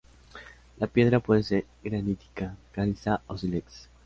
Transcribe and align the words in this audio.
La 0.79 0.87
piedra 0.87 1.19
puede 1.19 1.43
ser 1.43 1.67
granítica, 1.83 2.57
caliza 2.71 3.21
o 3.27 3.37
sílex. 3.37 3.87